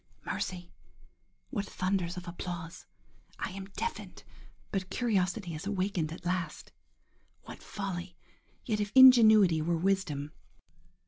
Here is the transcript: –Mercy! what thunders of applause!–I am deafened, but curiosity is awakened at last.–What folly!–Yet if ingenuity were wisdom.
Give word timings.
–Mercy! 0.25 0.71
what 1.51 1.67
thunders 1.67 2.17
of 2.17 2.27
applause!–I 2.27 3.51
am 3.51 3.65
deafened, 3.75 4.23
but 4.71 4.89
curiosity 4.89 5.53
is 5.53 5.67
awakened 5.67 6.11
at 6.11 6.25
last.–What 6.25 7.61
folly!–Yet 7.61 8.79
if 8.79 8.91
ingenuity 8.95 9.61
were 9.61 9.77
wisdom. 9.77 10.31